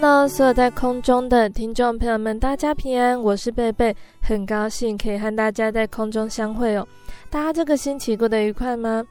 [0.00, 6.88] 那所有在空中的听众朋友们，大家平安，我是贝贝，很高兴可以和大家在空中相会哦。
[7.28, 9.04] 大家这个星期过得愉快吗？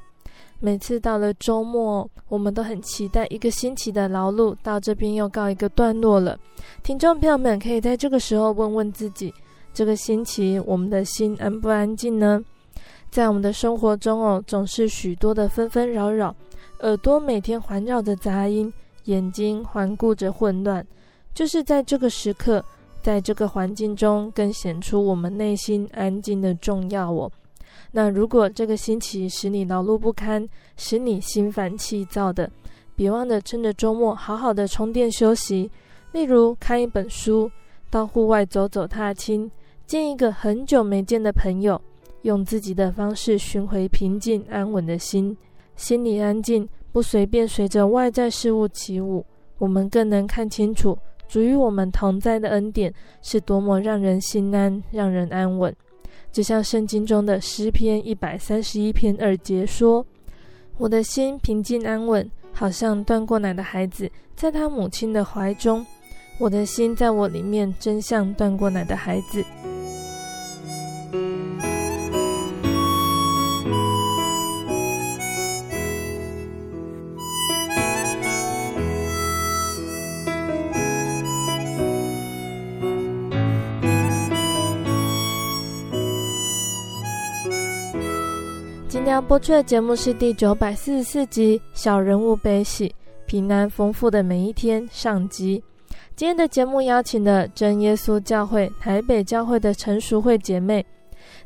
[0.60, 6.36] 每次到了周末，我们都很期待一个星期的劳碌到这边又告一个段落了。
[6.82, 9.32] 听众朋友们可以在这个时候问问自己，
[9.72, 12.44] 这个星期我们的心安不安静呢？
[13.12, 16.36] 在我们的生活中哦，总是许多的纷纷扰扰，
[16.80, 18.74] 耳朵每天环绕着杂音。
[19.06, 20.86] 眼睛环顾着混乱，
[21.34, 22.64] 就是在这个时刻，
[23.02, 27.32] 在这个环境中，更显出我们内心安静的重要哦。
[27.92, 32.50] 那如果这个星期使你劳碌不堪，使你心烦气躁的，
[32.96, 35.72] 别忘了趁着周末好好的充电休息。
[36.12, 37.50] 例如看一本书，
[37.90, 39.50] 到户外走走踏青，
[39.88, 41.82] 见一个很久没见的朋友，
[42.24, 45.36] 用自己的方式寻回平静安稳的心，
[45.76, 46.68] 心里安静。
[46.92, 49.26] 不随便随着外在事物起舞，
[49.58, 55.74] 我们更能看清楚主与我们同在的恩典是多么让人心安、让人安稳。
[56.32, 60.06] 就像圣经中的诗篇一百三十一篇二节说
[60.78, 65.86] ：“我的心平静安稳，好像断过奶的孩子在他母亲的怀中。
[66.40, 69.44] 我的心在我里面，真像断过奶的孩子。”
[89.10, 92.94] 要播出的节目是第九百四十四集《小人物悲喜，
[93.26, 95.64] 平安丰富的每一天》上集。
[96.16, 100.86] 今天的节目邀请了真耶稣教会台北教会的陈淑慧姐妹，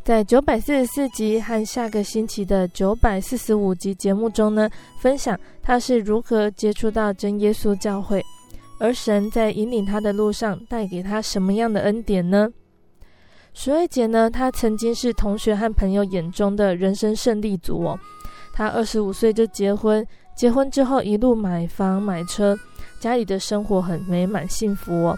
[0.04, 4.70] 在九百四十四集和下个星期的九百四十五集节目中呢，
[5.00, 8.22] 分享她是如何接触到真耶稣教会，
[8.78, 12.50] 而神在引领她的路上带给她什么样的恩典呢？
[13.54, 18.00] 淑慧姐呢，她曾经是同学和朋友眼中的人生胜利组哦。
[18.52, 20.06] 她二十五岁就结婚，
[20.36, 22.58] 结婚之后一路买房买车，
[23.00, 25.18] 家里的生活很美满幸福哦。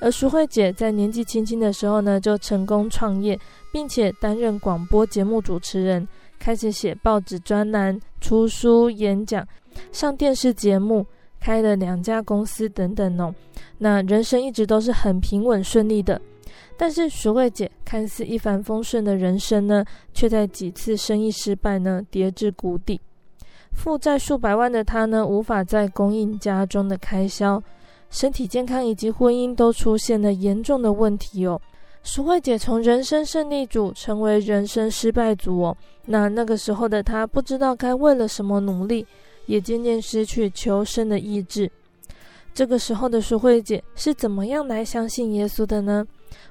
[0.00, 3.38] 而淑慧姐在年纪轻轻的时候呢，就成功创业，
[3.72, 6.06] 并且担任广播节目主持人，
[6.38, 9.46] 开始写报纸专栏、出书、演讲、
[9.92, 11.06] 上电视节目，
[11.40, 13.34] 开了两家公司等等哦。
[13.78, 16.20] 那人生一直都是很平稳顺利的。
[16.76, 23.00] 但是淑慧姐看似一帆风顺的人生呢，却在几次生意失败呢，跌至谷底。
[23.72, 27.62] 负债数百万的她呢，无法再供应家中的开销，
[28.08, 31.60] 身体健康以及婚姻都出现了严重的问题哦。
[32.02, 35.76] 淑慧姐从人生胜利组成为人生失败组哦。
[36.04, 39.04] 那那个时候的她不知道该为了什么努力，
[39.46, 41.70] 也渐渐失去求生的意志。
[42.54, 46.06] 这个时候的淑慧姐是怎么样来相信耶稣的呢？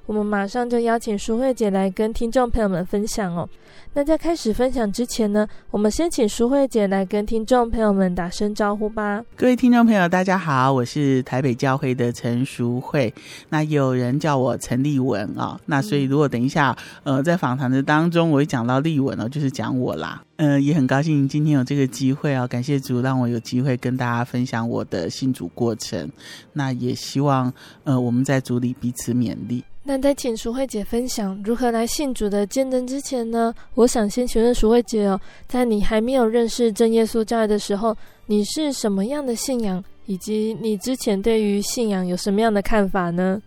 [0.06, 3.48] 我们马上就邀请淑慧姐来跟听众朋友们分享哦。
[3.94, 9.24] 那在开始分享之前呢，我们先请淑慧姐来跟听众朋友们打声招呼吧。
[9.36, 13.12] 各位听众朋友，大家好，我是台北教会的陈淑慧。
[13.48, 20.22] 那有人叫我陈立文啊、哦，那所以如果等一下呃在访谈的当中我会讲到立文哦，就是讲我啦。
[20.36, 26.10] 嗯、也很高兴今天有这个机会啊、哦，感谢主让我有机会跟大家分享我的信主过程。
[26.52, 27.52] 那也希望
[27.84, 29.64] 呃我们在主里彼此勉励。
[29.82, 37.96] 那在请淑慧姐分享如何来信主的见证之前呢，我想先询问淑慧姐哦，在你还没有认识真耶稣教会的时候，
[38.26, 43.40] 你是什么样的信仰，以及你之前对于信仰有什么样的看法呢？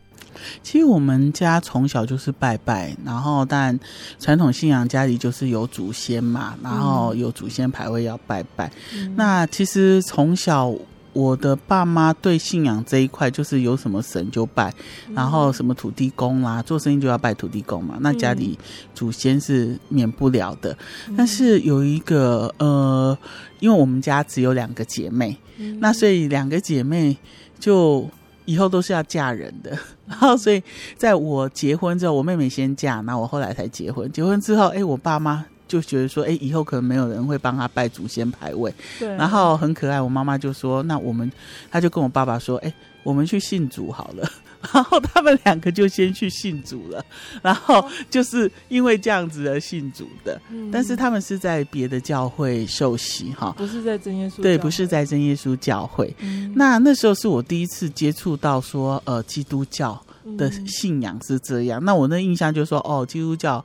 [0.61, 3.79] 其实我们家从小就是拜拜，然后但
[4.19, 8.71] 传统信仰家里就是有祖先嘛，然后有祖先牌位要拜拜。
[8.95, 10.73] 嗯、那其实从小。
[11.11, 14.71] 我的爸妈对信仰这一块，就是有什么神就拜，
[15.11, 17.97] 然后什么土地公啦，做生意就要拜土地公嘛。
[17.99, 18.57] 那家里
[18.93, 20.77] 祖先是免不了的。
[21.17, 23.17] 但是有一个呃，
[23.59, 25.35] 因为我们家只有两个姐妹，
[25.79, 27.17] 那所以两个姐妹
[27.59, 28.07] 就
[28.49, 29.77] 以后都是要嫁人的。
[30.07, 30.61] 然后所以
[30.97, 34.11] 在我结婚之后，我妹妹先嫁，那我后来才结婚。
[34.11, 35.45] 结婚之后，哎，我爸妈。
[35.69, 38.73] 就觉得说，哎，以后可能没有人会帮他拜祖先牌位。
[38.97, 39.07] 对。
[39.15, 41.31] 然后很可爱，我妈妈就说：“那我们，
[41.69, 42.73] 他就跟我爸爸说，哎，
[43.03, 44.27] 我们去信主好了。”
[44.73, 47.05] 然后他们两个就先去信主了。
[47.41, 50.39] 然后就是因为这样子而信主的。
[50.51, 50.69] 嗯。
[50.71, 54.41] 但是他们是在别的教会受洗哈，不是在真耶稣。
[54.41, 56.13] 对，不是在真耶稣教会。
[56.19, 56.53] 嗯。
[56.55, 60.01] 那那时候是我第一次接触到说，呃，基督教
[60.37, 61.83] 的信仰是这样。
[61.83, 63.63] 那我那印象就是说，哦，基督教。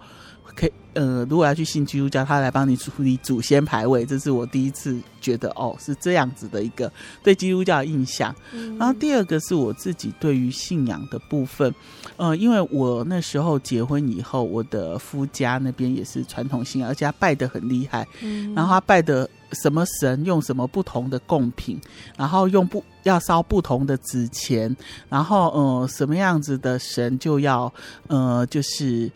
[0.55, 6.91] 可以，呃，如果要去信基督教，他来帮你处理祖先牌位，这是我第一次觉得哦，是这样子的一个
[7.23, 8.35] 对基督教的印象。
[8.53, 8.79] 嗯。
[8.79, 11.75] 然后第二个是我自己对于信仰的部分，
[12.17, 18.07] 呃，因为我那时候结婚以后，我的夫家那边也是传统信仰，而且他拜的很厉害。
[18.23, 18.55] 嗯。
[18.55, 21.81] 然后他拜的什么神，用什么不同的贡品，
[22.17, 24.77] 然后用不要烧不同的纸钱，
[25.09, 27.73] 然后呃，什么样子的神就要
[28.07, 29.11] 呃，就是。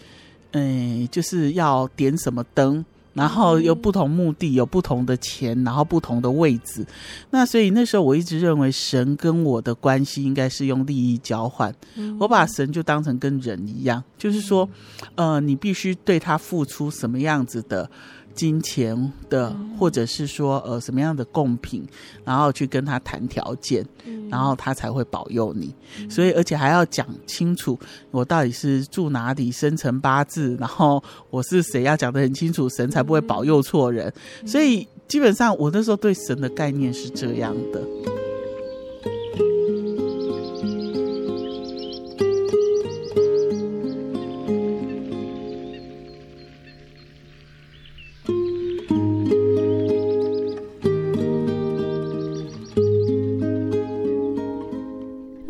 [0.52, 2.84] 嗯，就是要点什么灯，
[3.14, 6.86] 然后有不同目的，有不同的钱，然后不同的位置。
[7.30, 11.74] 那所以那时候我一直认为神跟我的关系应该是用利益交换。
[12.18, 14.68] 我把神就当成跟人一样，就是说，
[15.16, 17.90] 呃，你必须对他付出什么样子的。
[18.38, 21.84] 金钱的，或者是说呃什么样的贡品，
[22.24, 23.84] 然后去跟他谈条件，
[24.30, 25.74] 然后他才会保佑你。
[26.08, 27.76] 所以而且还要讲清楚
[28.12, 34.12] 我到底是住哪里，生辰八字，然后我是谁，要讲得很清楚，神才不会保佑错人。
[34.46, 37.82] 所以基本上我那时候对神的概念是这样的。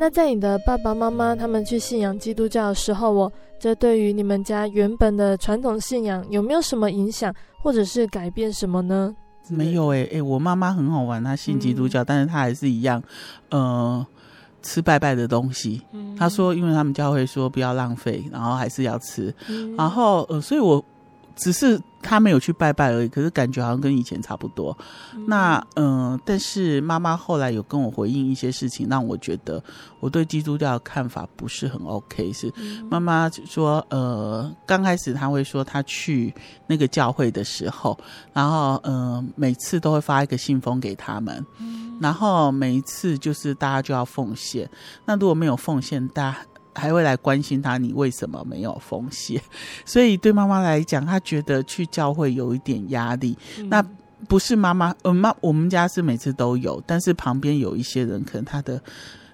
[0.09, 7.31] 那在你的爸爸妈妈他们去信仰基督教的时候，我这对于你们家原本的传统信仰有没有什么影响，
[7.63, 9.15] 或者是改变什么呢？
[9.51, 13.03] 没有诶、欸，诶、欸，我妈妈很好玩，她信基督教，嗯、但是她还是一样，
[13.51, 14.07] 呃，
[14.63, 15.83] 吃拜拜的东西。
[15.93, 20.83] 嗯、她说，因为他们教会说不要浪费，然后还是要吃，嗯、然后呃，所以我。
[21.39, 24.77] 只是他没有去拜拜而已，可是感觉好像跟以前差不多。
[25.15, 29.63] 嗯、那嗯、呃，但是妈妈后来有跟我回应一些事情，让我觉得
[30.01, 32.33] 我对基督教的看法不是很 OK。
[32.33, 32.53] 是
[32.91, 36.35] 妈妈说，呃，刚开始他会说他去
[36.67, 37.99] 那个教会的时候，
[38.33, 44.69] 然后嗯、呃，每次都会发一个信封给他们，嗯、然后每一次就是大家就要奉献。
[45.05, 46.39] 那如果没有奉献，大家。
[46.79, 49.43] 还会来关心他，你为什么没有奉献？
[49.85, 53.37] 所以对妈妈来讲，她觉得去教会有一点压力。
[53.59, 53.85] 嗯、那
[54.27, 58.81] 不是妈妈，呃，妈，我们家是每次都有，但是旁边有一些人，可能他的。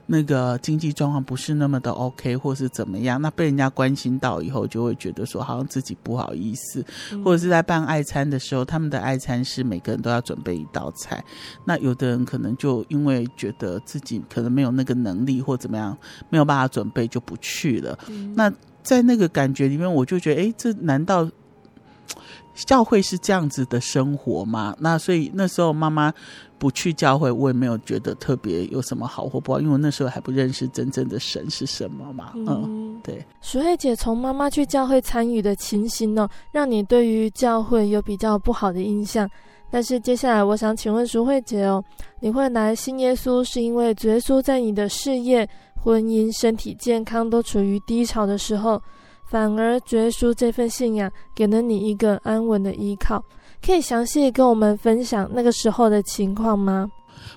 [0.06, 6.84] 那个经济状况不是那么的 OK，或是怎么样，那被人家关心到以后，就会觉得说好像自己不好意思，
[7.24, 11.24] 或者是在办爱餐的时候，他们的爱餐是每个人都要准备一道菜，
[11.64, 15.96] 那有的人可能就因为觉得自己可能没有那个能力或怎么样，
[16.28, 17.98] 没有办法准备就不去了。
[18.34, 21.30] 那在那个感觉里面，我就觉得，哎，这难道？
[22.54, 24.74] 教会是这样子的生活吗？
[24.78, 26.12] 那所以那时候妈妈
[26.56, 32.30] 不去教会，我也没有觉得特别有什么好或不好，因为我那时候还不认识真正的神是什么嘛。
[32.36, 33.26] 嗯，嗯，对。
[33.42, 39.28] 淑慧姐从妈妈去教会参与的情形呢，让你对于教会有比较不好的印象。
[39.68, 41.82] 但是接下来我想请问淑慧姐哦，
[42.20, 48.80] 你会来信耶稣是因为主耶稣在你的事业、婚姻、身体健康都处于低潮的时候？
[49.34, 53.20] 反而，主耶稣这份信仰给了你一个安稳的依靠，
[53.60, 56.88] 可以详细跟我们分享那个时候的情况吗？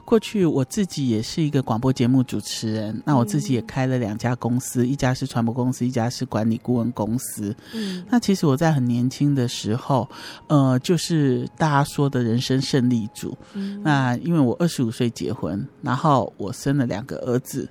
[0.06, 7.56] 过去我自己也是一个广播节目主持人，那我自己也开了两家公司，嗯、一家是传播公司，一家是管理顾问公司。
[7.74, 10.08] 嗯，那其实我在很年轻的时候，
[10.46, 13.36] 呃，就是大家说的人生胜利组。
[13.54, 17.68] 嗯，那因为我二十五岁结婚，然后我生了两个儿子，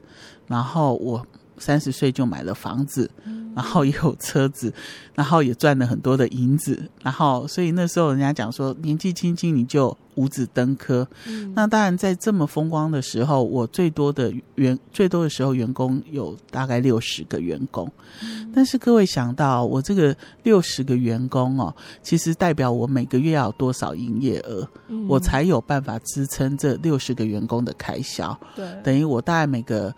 [0.48, 1.24] 然后我。
[1.58, 3.10] 三十岁就买了房子，
[3.54, 4.72] 然后也有车子，
[5.14, 17.90] 然后也赚了很多的银子，然后所以那时候人家讲说年纪轻轻你就五子登科，嗯、那当然在这么风光的时候，我最多的员最多的时候员工有大概六十个员工，
[18.22, 29.94] 嗯、但是各位想到我这个六十个员工哦，其实代表我每个月要有多少营业额，嗯、我才有办法支撑这六十个员工的开销，对，等于我大概每个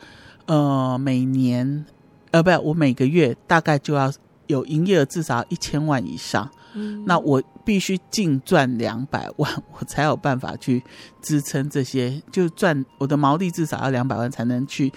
[0.49, 1.87] 呃每年
[2.33, 4.13] 呃不，我每个月大概就要
[4.49, 6.51] 有营业额至少一千万以上。
[6.75, 10.83] 嗯、那我必须净赚两百万， 我才有办法去
[11.21, 14.91] 支撑这些，就赚我的毛利至少要两百万才能去，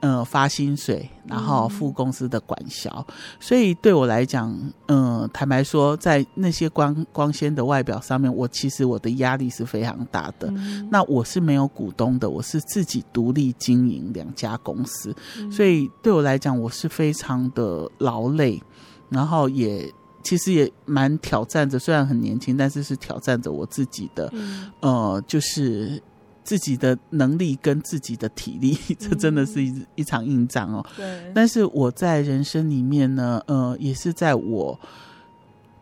[0.00, 2.90] 呃发薪水，然后付公司的管销。
[3.08, 4.52] 嗯、所以对我来讲，
[4.88, 10.48] 嗯、呃，坦白说，在那些光光鲜的外表上面，我其实我的压力是非常大的。
[10.54, 18.62] 嗯、那我是没有股东的，我是自己独立经营两家公司，嗯、所以对我来讲，我是非常的劳累，
[19.08, 19.90] 然后也。
[20.26, 26.02] 其实也蛮挑战着，虽然很年轻，但是是挑战着我自己的，嗯、呃，就是
[26.42, 30.84] 自己的能力跟自己的体力， 这真的是一一场硬仗哦。
[30.96, 31.32] 对。
[31.32, 34.76] 但是我在人生里面呢，呃，也是在我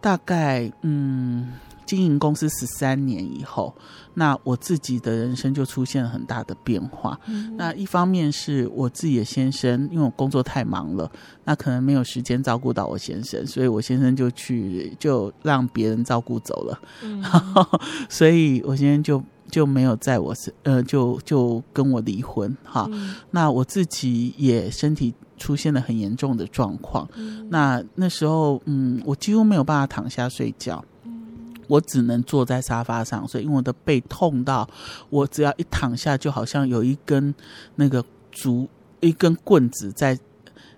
[0.02, 1.48] 大概嗯。
[1.86, 3.74] 经营公司十三年以后，
[4.14, 7.18] 那我自己的人生就出现了很大的变化。
[7.26, 11.10] 嗯、那一方面是我自己的先生，因为我工作太忙了，
[11.44, 16.80] 那可能没有时间照顾到我先生，所以我先生就去就让别人照顾走了。
[17.02, 17.22] 嗯、
[18.08, 22.56] 所以我先生就就没有在我身，呃，就就跟我离婚。
[22.64, 27.08] 哈，嗯、那我自己也身体出现了很严重的状况。
[27.14, 30.82] 嗯、那那时候，嗯，我几乎没有办法躺下睡觉。
[31.66, 34.68] 我只能坐在沙发上，所以因为我的背痛到，
[35.10, 37.34] 我只要一躺下，就好像有一根
[37.76, 38.68] 那个竹，
[39.00, 40.18] 一根棍子在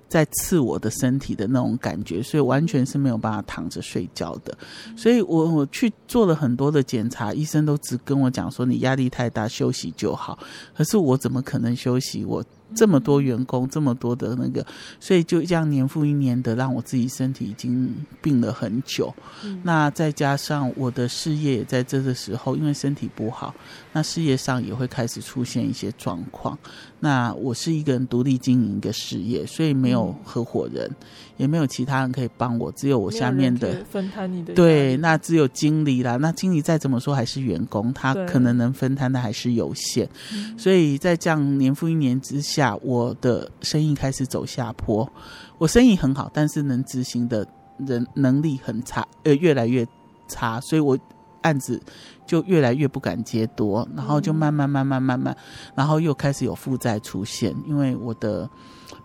[0.09, 4.57] 在刺我的身体的那种感觉，所以完全是没有办法躺着睡觉的。
[4.97, 10.38] 所以我我去做了很多的检查，医生都只跟我讲说，你压力太大，休息就好。
[10.75, 12.25] 可是我怎么可能休息？
[12.25, 12.45] 我。
[12.75, 14.66] 这么多员工，这么多的那个，
[14.99, 19.14] 所以就这样年复一年的，让我自己身体已经病了很久。
[19.44, 23.54] 嗯、那再加上我的事业也在这个时候，因为身体不好，
[23.92, 26.58] 那事业上也会开始出现一些状况。
[26.99, 30.96] 那我是一个人独立经营一个事业，所以没有合伙人，嗯、
[31.37, 34.55] 也没有其他人可以帮我，只有我下面的分摊你的。
[34.55, 36.16] 对，那只有经理啦。
[36.16, 40.09] 那经理再怎么说还是员工，他可能能分摊的还是有限。
[40.57, 45.11] 所以在这样年复一年之下，我的生意开始走下坡。
[45.59, 47.47] 我生意很好，但是能执行的
[47.78, 49.87] 人能力很差，呃，越来越
[50.28, 50.61] 差。
[50.61, 50.99] 所以我。
[51.43, 51.81] 案子
[52.26, 55.37] 就越来越不敢接多，然后就慢慢慢慢慢慢，
[55.76, 58.50] 然后又开始有负债出现，因为我的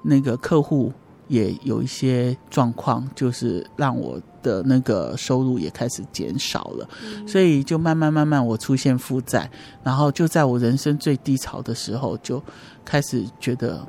[0.01, 0.91] 那个客户
[1.31, 6.87] 也有一些状况，就是让我的那个收入也开始减少了，
[7.25, 9.49] 所以就慢慢慢慢我出现负债，
[9.81, 12.43] 然后就在我人生最低潮的时候，就
[12.85, 13.87] 开始觉得。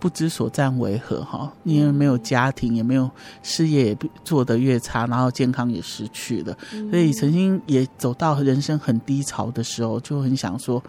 [0.00, 1.52] 不知所占为何哈？
[1.62, 3.08] 因为没有家庭，也没有
[3.42, 6.56] 事业，也做得越差，然后健康也失去了，
[6.90, 10.82] 所以曾经也走到人生很低潮的时候，就很想说，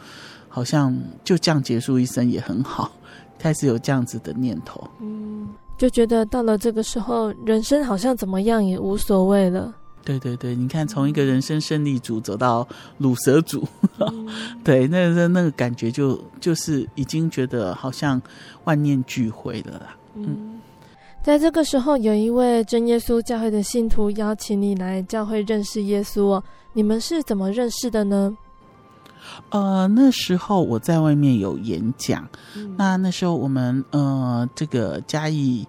[0.48, 2.89] 好像就这样结束一生也很好，
[3.38, 4.81] 开始有这样子的念头。
[5.01, 5.50] 嗯，
[5.81, 9.73] 就觉得到了这个时候，人生好像怎么样也无所谓了。
[10.05, 12.67] 对对对，你看，从一个人生胜利组走到
[13.00, 14.29] 鲁蛇组，嗯、
[14.63, 18.21] 对，那那那个感觉就就是已经觉得好像
[18.65, 19.97] 万念俱灰了啦。
[20.13, 20.61] 嗯，
[21.23, 28.38] 在这个时候，有一位真耶稣教会的信徒邀请你来教会认识耶稣哦，你们是怎么认识的呢？
[29.50, 35.67] 呃，那时候我在外面有演讲，嗯、那那时候我们呃这个嘉义。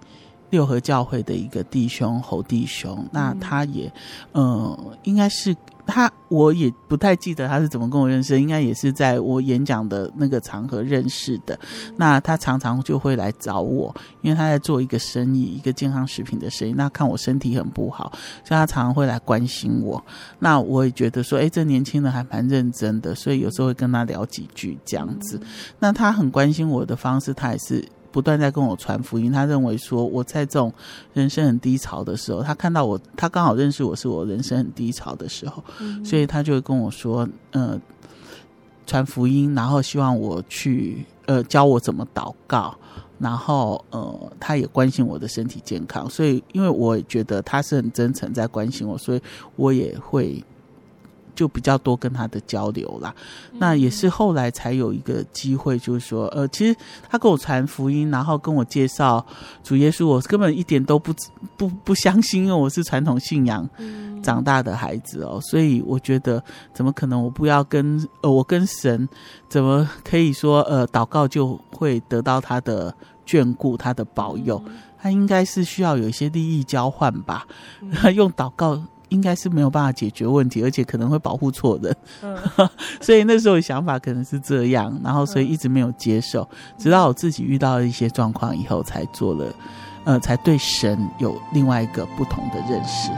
[0.49, 3.91] 六合教会的一个弟兄侯弟兄，那他也，
[4.33, 5.55] 嗯、呃，应该是
[5.85, 11.59] 他，我也不太记得他是怎么跟我认识，应该也是在我演讲的那个场合认识的。
[11.97, 16.73] 那他常常就会来找我，因为他在做一个生意，一个健康食品的生意。
[16.73, 18.11] 那看我身体很不好，
[18.43, 20.03] 所以他常常会来关心我。
[20.39, 25.39] 那我也觉得说，哎，这年轻人还蛮认真的，所以有时候会跟他聊几句这样子。
[25.79, 27.83] 那他很关心我的方式，他也是。
[28.13, 30.71] 不断在跟我传福音，他认为说我在这种
[31.13, 37.81] 人生很低潮的时候，他看到我，他刚好认识我是我人生很低潮的时候，嗯、所以他就会跟我说，呃，
[38.85, 42.75] 传福音，然后希望我去，呃，教我怎么祷告，
[43.17, 49.21] 然后呃，他也关心我的身体健康，所以因为我也觉得他是很真诚在关心我，所以
[49.55, 50.43] 我也会
[51.35, 53.13] 就比较多跟他的交流啦。
[53.53, 56.75] 那也是后来才有一个机会，就是说，呃，其实
[57.09, 59.25] 他跟我传福音，然后跟我介绍
[59.63, 61.13] 主耶稣，我根本一点都不
[61.57, 63.67] 不不相信，因为我是传统信仰
[64.23, 69.07] 长大的孩子哦，所以我觉得怎么可能我不要跟呃我跟神
[69.49, 72.95] 怎么可以说呃祷告就会得到他的
[73.27, 74.63] 眷顾，他的保佑，
[74.99, 77.45] 他应该是需要有一些利益交换吧，
[78.15, 78.81] 用祷告。
[79.13, 82.35] 应该是没有办法解决问题，而且可能会保护错人，嗯、
[82.99, 89.53] 所以那时候想法可能是这样，然后所以一直没有接受，直到我自己遇到了一些状况以后，才做了，
[90.03, 93.11] 呃，才对神有另外一个不同的认识。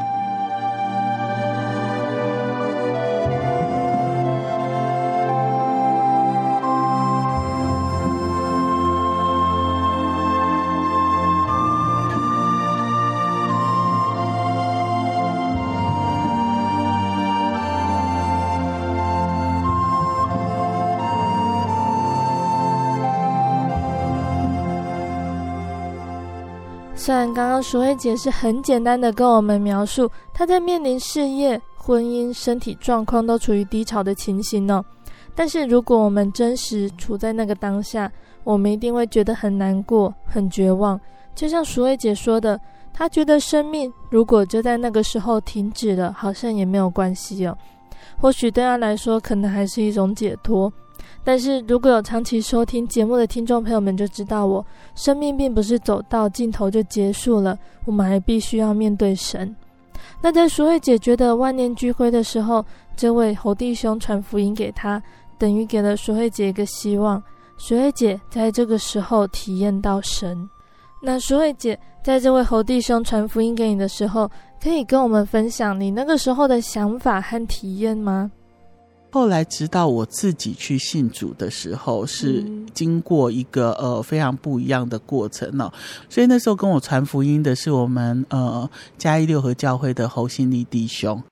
[27.67, 34.85] 淑慧姐是很简单的跟我们描述她在面临事业、婚姻、身体状况都处于低潮的情形呢，
[35.33, 38.09] 但是如果我们真实处在那个当下，
[38.43, 40.99] 我们一定会觉得很难过、很绝望。
[41.33, 42.57] 就像淑慧姐说的，
[42.93, 47.57] 她觉得生命如果就在那个时候停止了，好像也没有关系哦。
[48.21, 50.71] 或许对她来说，可能还是一种解脱。
[51.25, 54.63] 但是如果有长期收听节目的听众朋友们就知道我，
[54.93, 59.53] 生命并不是走到尽头就结束了，我们还必须要面对神。
[60.21, 62.63] 那在淑慧姐觉得万念俱灰的时候，
[62.95, 65.01] 这位侯弟兄传福音给她，
[65.39, 67.21] 等于给了淑慧姐一个希望。
[67.57, 70.47] 淑慧姐在这个时候体验到神。
[71.01, 74.29] 那淑慧姐在这位侯弟兄传福音给你的时候，
[74.61, 78.29] 可以跟我们分享你那个时候的想法和体验吗？
[79.15, 82.43] 后来，直到我自己去信主的时候，是
[82.73, 85.71] 经过一个呃非常不一样的过程哦。
[86.09, 91.23] 所以那时候跟我传福音的是我们呃嘉义六合教会的侯信利弟兄，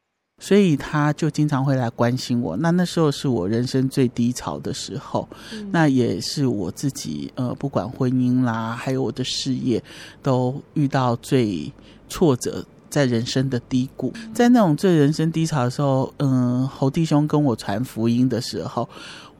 [0.41, 2.55] 所以他就经常会来关心我。
[2.55, 5.27] 那那时候是我人生最低潮的时候，
[5.71, 9.83] 那也是我自己呃不管婚姻啦，还有我的事业，
[10.21, 11.69] 都遇到最
[12.07, 12.65] 挫折。
[12.93, 18.87] 在人生的低谷，在那种最人生低潮的时候，嗯，侯弟兄跟我传福音的时候，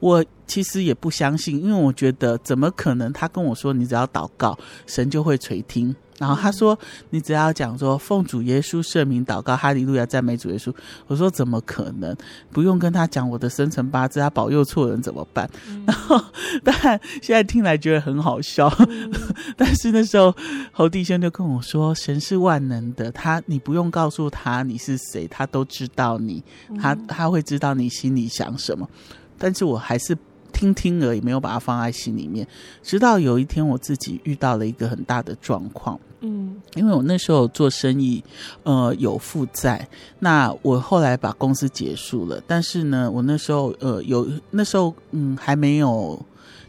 [0.00, 3.12] 我其实也不相信，因为我觉得怎么可能？
[3.12, 5.94] 他跟我说，你只要祷告，神就会垂听。
[6.18, 6.78] 然后他说
[7.10, 10.72] ：“你只要讲说奉主耶稣圣名祷告，哈利路亚赞美主耶稣。”
[11.08, 12.16] 我说：“怎么可能？
[12.52, 16.24] 不用跟他讲我的生辰八字，他保佑错人怎么办？”嗯、然后，
[16.62, 18.68] 但现在听来觉得很好笑。
[18.88, 19.12] 嗯、
[19.56, 20.34] 但是那时候
[20.72, 26.42] 侯弟兄就跟我说：“神是万能的，他你不用告诉他你是谁，他都知道你，
[26.80, 28.88] 他他会知道你心里想什么。”
[29.36, 30.16] 但是我还是。
[30.54, 32.46] 听听而已，没有把它放在心里面。
[32.82, 36.00] 直到有一天，我自己遇到了一个很大的状况。
[36.20, 38.24] 嗯，因为我那时候做生意，
[38.62, 39.86] 呃，有负债。
[40.20, 46.24] 那我后来把公司结束了，但是呢，我那时候呃有那时候嗯还没有。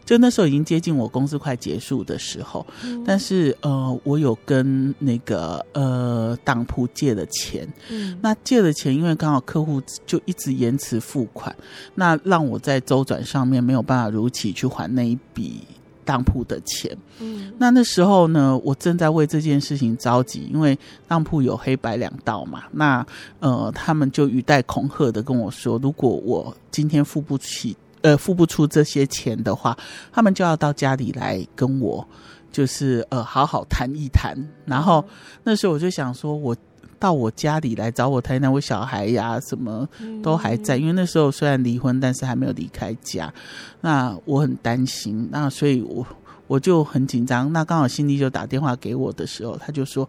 [0.06, 11.54] 就那时候已经接近我公司快结束的时候，嗯、但是呃，我有跟那个呃当铺借了钱，嗯、那借了钱，因为刚好客户就一直延迟付款，
[11.96, 15.62] 那让我在周转上面没有办法如期去还那一笔
[16.04, 16.96] 当铺的钱。
[17.18, 23.04] 嗯，那那时候呢，我正在为这件事情着急，因为当铺有黑白两道嘛，那
[23.40, 27.76] 呃，他们就语带恐吓的跟我说，如果我今天付不起。
[28.06, 29.76] 呃，付不出这些钱的话，
[30.12, 32.06] 他们就要到家里来跟我，
[32.52, 34.32] 就是呃，好好谈一谈。
[34.64, 35.04] 然后
[35.42, 36.56] 那时候我就想说，我
[37.00, 39.88] 到我家里来找我谈谈，我小孩呀什么
[40.22, 43.34] 都还在，因为那时候虽然离婚，但是还没有离开家。
[43.80, 46.06] 那我很担心，那所以我
[46.46, 47.52] 我就很紧张。
[47.52, 50.08] 那刚好心里就打电话给我的时候，他就说。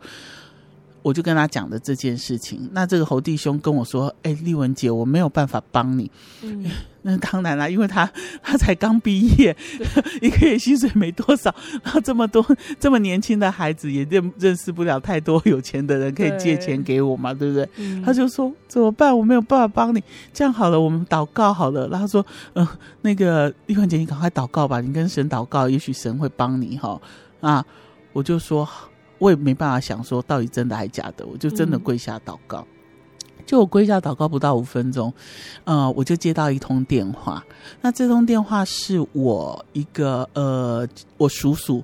[1.01, 6.09] 我就跟他讲的这件事情，那这个侯弟兄跟我说：“哎，丽文姐，我没有办法帮你。
[6.43, 6.65] 嗯”
[7.03, 8.11] 那当然啦，因为他
[8.43, 9.55] 他才刚毕业，
[10.21, 12.45] 一个月薪水没多少，然后这么多
[12.77, 17.69] 这么年轻的孩子也认认识不了太多有钱的人可以借钱给我嘛，对，对不对？
[17.77, 19.17] 嗯、他就说怎么办？
[19.17, 20.03] 我没有办法帮你。
[20.33, 21.87] 这样好了，我们祷告好了。
[21.87, 26.99] 然后说：“嗯、呃，那个丽文姐，你赶快祷告吧，你跟神祷告，也许神会帮你哈。”
[27.39, 27.65] 啊，
[28.11, 28.67] 我就说。
[29.17, 32.59] 我也没办法想说到底真的还假的，我就真的跪下祷告。
[32.59, 35.13] 嗯、就我跪下祷告不到五分钟，
[35.63, 37.43] 呃，我就接到一通电话。
[37.81, 41.83] 那这通电话是我一个呃，我叔叔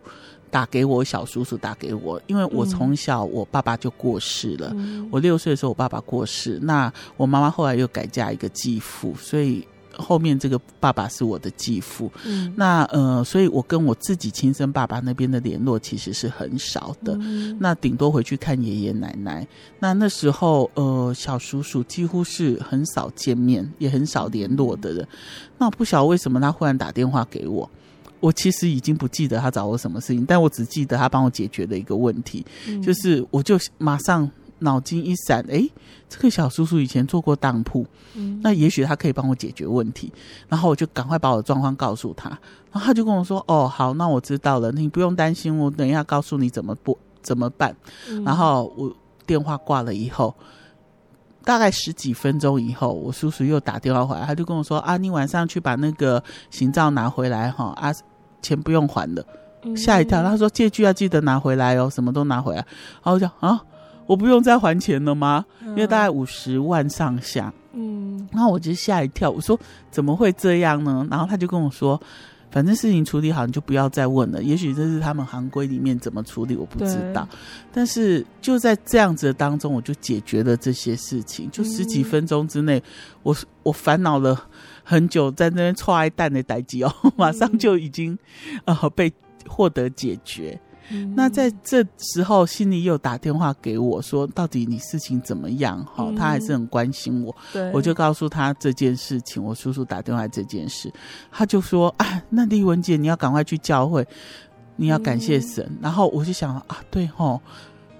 [0.51, 9.67] 打给我小叔叔打给我，因为我从小我爸爸就过世了，嗯我六岁的时候我爸爸过世，那我妈妈后来又改嫁一个继父，所以。
[9.97, 19.47] 后面这个爸爸是我的继父，嗯，那呃，所以我跟我自己亲生爸爸那边的联络其实是很少的，嗯那顶多回去看爷爷奶奶。
[19.79, 25.07] 那那时候呃，小叔叔几乎是很少见面，也很少联络的人。
[25.57, 27.69] 那我不晓得为什么他忽然打电话给我，
[28.19, 34.29] 我其实已经不记得他找我什么事情，但我只记得他帮我解决了一个问题，嗯就是我就马上。
[34.63, 35.63] 脑筋一闪，哎，
[36.09, 40.11] 这个小叔叔以前做过当铺，嗯那也许他可以帮我解决问题。
[40.49, 42.29] 然后我就赶快把我的状况告诉他，
[42.71, 47.75] 然后他就跟我说：“哦，好，那我知道了，你不用担心，我等一下告诉你怎么不怎么办。”
[48.09, 48.91] 嗯然后我
[49.25, 50.33] 电话挂了以后，
[51.43, 57.93] 大概十几分钟以后，我叔叔又打电话回来，他就跟我说：“啊，你晚上去把那个行照拿回来哈，啊，
[58.41, 59.25] 钱不用还了。”
[59.77, 62.57] 吓一跳，他说：“借据要记得拿回来哦，什么都拿回来。”
[63.01, 63.61] 然后我就啊。
[64.05, 65.45] 我不用再还钱了吗？
[65.65, 67.53] 因为大概五十万上下。
[67.73, 71.07] 嗯，然后我就吓一跳，我说怎么会这样呢？
[71.09, 71.99] 然后他就跟我说，
[72.51, 74.43] 反正事情处理好，你就不要再问了。
[74.43, 77.27] 也许这是他们行规里面怎么处理，我不知道。
[77.71, 81.49] 但是就在这样子的当中，我就解决了这些事情。
[81.49, 82.83] 就十几分钟之内，嗯、
[83.23, 84.39] 我我烦恼了
[84.83, 88.15] 很久，在那边踹蛋的代志哦， 马上就已经
[88.65, 89.11] 呃被
[89.47, 90.59] 获得解决。
[91.15, 97.35] 那在这时候，心里又打电话给我说：“到底你事情怎么样？”哈、嗯，他还是很关心我。
[97.51, 100.91] 对，我就告诉他这件事情，我叔叔打电话这件事，
[101.31, 104.05] 他就说：“啊，那丽文姐，你要赶快去教会，
[104.75, 105.65] 你要感谢神。
[105.69, 107.39] 嗯”然后我就想啊，对吼，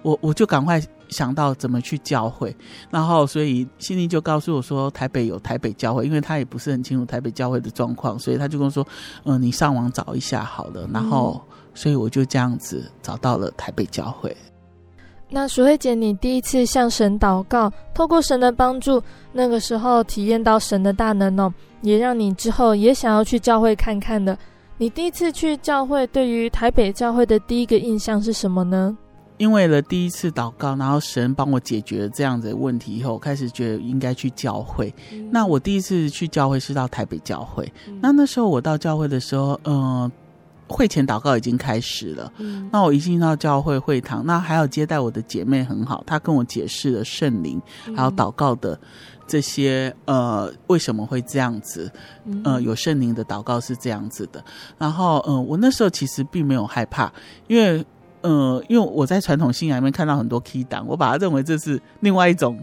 [0.02, 2.56] 我我就赶快想到怎么去教会。
[2.90, 8.86] 然后所以心里就告诉我说，台北有台北教会，因为他也不是很清楚台北教会的状况，所以他就跟我说
[9.26, 11.42] ：“嗯、呃，你上网找一下好了。”然后。
[11.74, 14.36] 嗯所以我就这样子找到了台北教会。
[15.30, 24.38] 那淑慧姐，你第一次向神祷告，透过神的帮助，那个时候体验到神的大能哦，也让你之后也想要去教会看看的。
[24.78, 28.96] 你第一次去教会，对于台北教会的第一个印象是什么呢？
[29.38, 34.94] 因为了第一次祷告，然后神帮我解决了这样子的问题以后，开始觉得应该去教会。
[35.12, 37.68] 嗯、那我第一次去教会是到台北教会。
[37.88, 40.12] 嗯、那那时候我到教会的时候，嗯、呃。
[40.68, 47.62] 会前祷告已经开始了，嗯，那我一进到教会会堂，那还有接待我的姐妹很好，她跟我解释了圣灵，
[47.96, 48.80] 还有祷告的
[49.28, 51.92] 这些呃为什么会这样子，
[52.44, 54.44] 呃有圣灵的祷告是这样子的，
[54.78, 57.12] 然后嗯、呃，我那时候其实并没有害怕，
[57.48, 57.86] 因为
[58.22, 62.58] 呃因为我在传统信仰里面看到很多 key 档，我把它认为这是另外一种。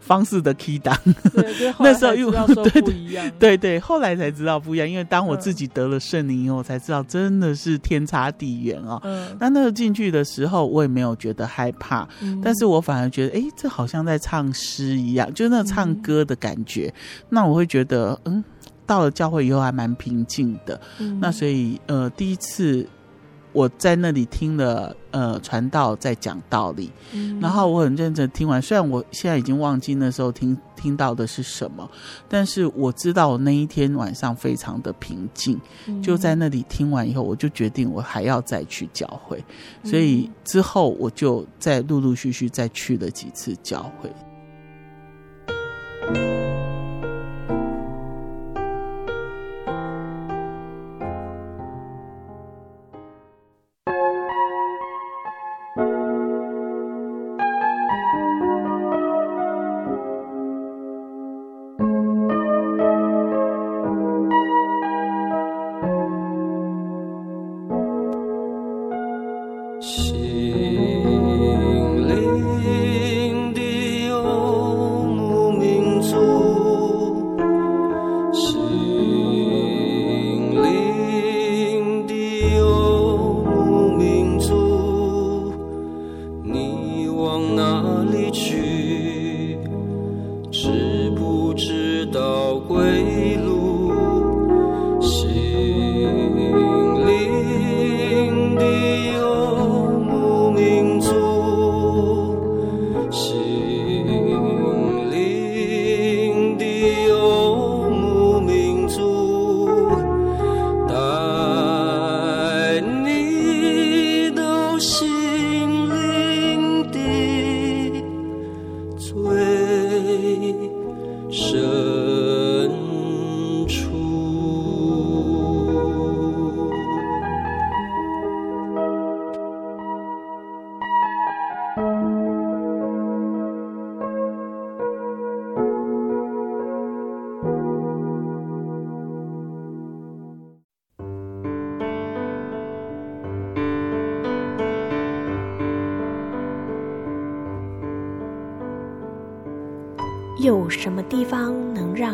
[0.00, 0.96] 方式的 key 档，
[1.80, 4.88] 那时候又 对对对对，后来才知道不一样。
[4.88, 9.00] 因为当我自己得了圣灵以后，我才知道真的是天差地远哦。
[9.04, 16.92] 嗯，那那个进去的时候，我也没有觉得害怕，嗯、但是我反而觉得，哎，这好像在唱诗一样，就是那唱歌的感觉。
[16.96, 18.42] 嗯、那我会觉得，嗯，
[18.86, 20.80] 到了教会以后还蛮平静的。
[20.98, 22.86] 嗯、那所以，呃，第一次。
[23.58, 28.62] 我在那里听了呃传道在讲道理，嗯、然后我很认真听完。
[28.62, 31.90] 虽然我现在已经忘记那时候听听到的是什么，
[32.28, 35.60] 但是我知道我那一天晚上非常的平静。
[35.86, 39.44] 嗯、就在那里听完以后，我就决定我还要再去教会，
[39.82, 44.08] 所以之后我就再陆陆续续再去了几次教会。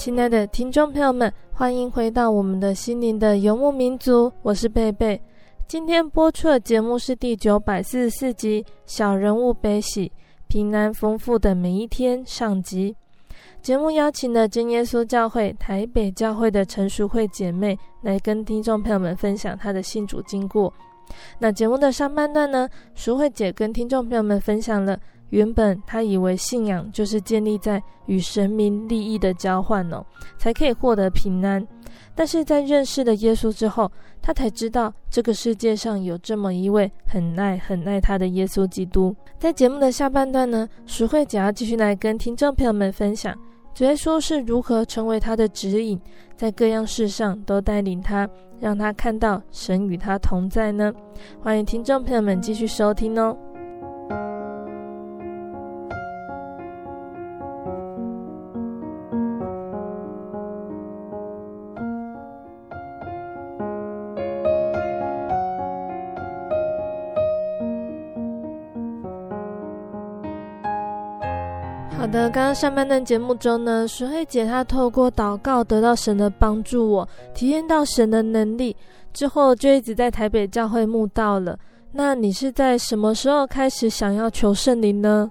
[0.00, 5.20] 亲爱的听众朋友们，欢迎回到我们的心灵的游牧民族，我是贝贝。
[5.68, 10.10] 今天播出的节目是第九百四十四集《小人物悲喜，
[10.48, 12.96] 平安丰富的每一天》上集。
[13.60, 20.72] 节目邀请了真耶稣教会台北教会的陈淑慧姐妹来跟听众朋友们分享她的信主经过。
[21.38, 24.98] 那节目的上半段呢，淑慧姐跟听众朋友们分享了。
[25.30, 30.04] 原本他以为信仰就是建立在与神明利益的交换哦，
[30.38, 31.66] 才可以获得平安。
[32.14, 33.90] 但是在认识了耶稣之后，
[34.20, 39.14] 他才知道这个世界上有这么一位很爱很爱他的耶稣基督。
[39.38, 43.34] 在节目的下半段呢，淑慧姐要继续来跟听众朋友们分享，
[43.72, 45.98] 主耶稣是如何成为他的指引，
[46.36, 48.28] 在各样事上都带领他，
[48.60, 50.92] 让他看到神与他同在呢？
[51.40, 53.36] 欢迎听众朋友们继续收听哦。
[72.10, 78.76] 的，刚刚上半段节目中呢，水慧姐她透过祷告得到神的帮助我，体验到神的能力
[79.12, 81.58] 之后，就一直在台北教会慕道了。
[81.92, 85.30] 那你是在什么时候开始想要求圣灵呢？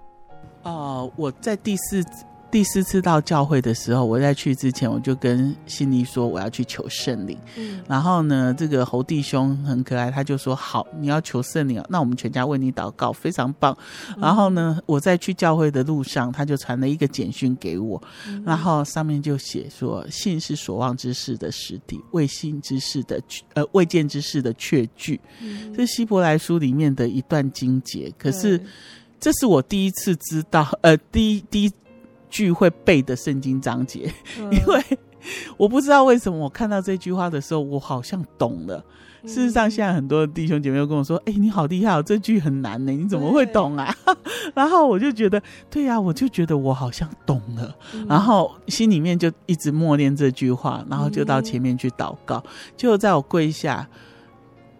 [0.63, 2.04] 啊、我在第四。
[2.51, 7.38] 第四次到教会的时候，我在去之前，我就跟心里说我要去求圣灵。
[7.55, 13.77] 嗯，然后呢，这个侯弟兄很可爱，他就说：“好，你要求圣灵，那我们全家为你祷告，非常棒。
[14.09, 23.21] 嗯”然后呢，我在去教会的路上，他就传了一个简讯给我，嗯、然后上面就写说：“信是所望之事的实体，未信之事的
[23.53, 25.19] 呃未见之事的确据。
[25.39, 28.12] 嗯”这是希伯来书里面的一段经节。
[28.17, 28.59] 可是，
[29.19, 31.71] 这是我第一次知道，呃，第一第一。
[32.30, 34.84] 句会背的圣经章节，嗯、因为
[35.58, 38.84] 我不知道为什么我看到这句话的时候，我好像懂了。
[39.22, 43.94] 嗯、事实上，现在很多弟兄姐妹又跟我说：“哎、欸，你好厉害哦，这句很难呢，你怎么会懂啊？”
[44.56, 47.76] 然后我就觉得，对呀、啊，我就觉得我好像懂了。
[47.94, 52.42] 嗯、然后心里面就一直默念这句话，然后就到前面去祷告。
[52.78, 53.88] 就在我跪下。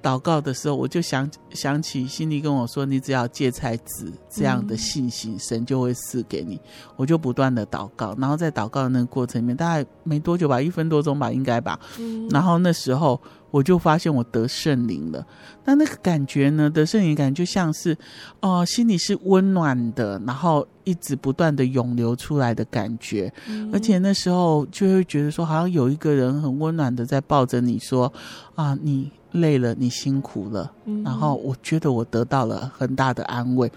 [0.02, 6.60] 祷告的时候，我就想想起心里跟我说：“你只要芥菜籽这样的信心，嗯、神就会赐给你。”
[6.96, 11.80] 我就不断的祷告，然后在祷告的那个过程里面，大概没多久吧，一分多钟吧，应该吧。
[12.00, 13.20] 嗯、然后那时候
[13.52, 15.26] 我就发现我得圣灵了。
[15.66, 16.70] 那那个感觉呢？
[16.70, 17.94] 得圣灵感觉就像是
[18.42, 23.32] 哦、呃，心里是温暖的，然后一直不断的涌流出来的感觉。
[23.48, 28.12] 嗯、而且那时候就会觉得说，好像有一个人很温暖的在抱着你说
[28.56, 30.72] ：“啊，你。”累了，你辛苦了，
[31.04, 33.72] 然后我觉得我得到了很大的安慰。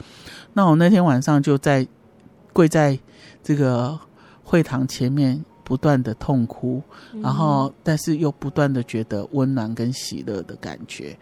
[0.53, 1.87] 那我那天晚上就在
[2.53, 2.99] 跪在
[3.43, 3.99] 这个
[4.43, 6.83] 会堂前面，不断的痛哭，
[7.23, 11.17] 然后但是又不断的觉得温暖跟喜乐的感觉。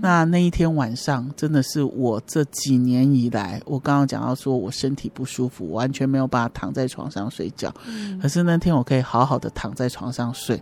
[0.00, 7.72] 那那一天晚上，真的是我这几年以来，我刚刚讲到说我身体不舒服，完全没有办法躺在床上睡觉。
[8.20, 10.60] 可是那天我可以好好的躺在床上睡，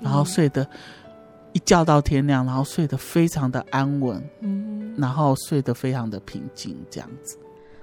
[0.00, 0.66] 然后睡得。
[1.58, 7.36] 一觉到天亮，然后睡得非常的安稳，嗯，然后睡得非常的平静，这样子，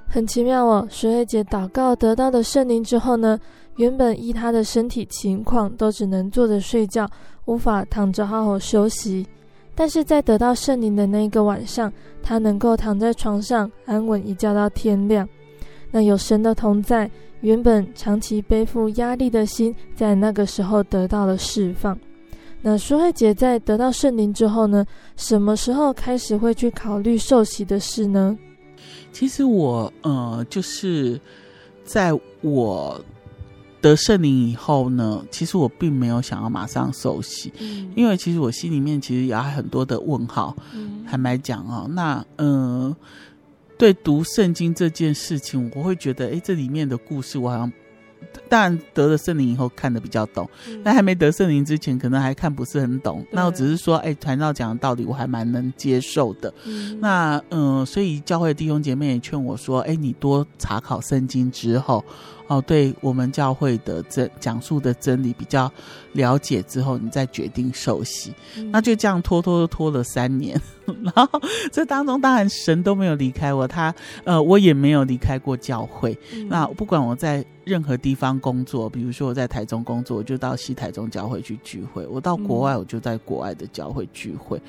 [0.08, 0.88] 很奇妙哦。
[0.90, 3.38] 水慧姐祷告得到的圣灵之后呢，
[3.76, 7.06] 原本依她的身体情况，都只能坐着睡觉，
[7.44, 9.28] 无法躺着好好休息。
[9.76, 11.92] 但是在得到圣灵的那一个晚上，
[12.24, 15.28] 她能够躺在床上安稳一觉到天亮。
[15.92, 17.12] 那有神的同在，
[17.42, 22.00] 原本长期背负压力的心，在那个时候得到了释放。
[22.68, 24.84] 那淑慧姐在得到圣灵之后呢，
[25.16, 28.36] 什么时候开始会去考虑受洗的事呢？
[29.12, 31.22] 其实我呃，就是
[31.84, 33.00] 在我
[33.80, 40.58] 得圣灵以后呢，其实我并没有想要马上受洗，嗯、因为其实我心里面其实有很多的问号。
[40.74, 42.98] 嗯、坦白讲哦，那呃，
[43.78, 47.72] 对读圣经这件事情，我会觉得，哎，这里面的故事我好像。
[48.50, 50.50] 当然得了圣灵以后看的比较懂，
[50.84, 53.26] 那、嗯、还没得圣灵之前可能还看不是很懂。
[53.32, 56.54] 那我只是说，哎，传道讲的道理我还蛮能接受的。
[56.66, 62.04] 嗯、那嗯、呃，所以教会弟兄姐妹也劝我说，哎，你多查考圣经之后。
[62.48, 65.72] 哦，对我们教会的真讲述的真理比较
[66.14, 70.60] 了解之后，你再决定受洗，嗯、那就这样拖拖拖了三年，
[71.02, 76.16] 然后这当中当然神都没有离开我，他呃我也没有离开过教会。
[76.34, 84.62] 嗯、那不管我在任何地方工作，比如说我在台中工作，我就到西台中教会去聚会；我到国外，我就在国外的教会聚会。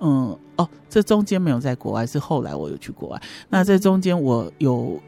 [0.00, 3.20] 嗯，嗯，哦，这中间没有在国外，是后来我有去国外。
[3.50, 4.98] 那这中间我有。